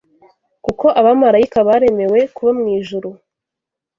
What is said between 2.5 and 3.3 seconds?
mu ijuru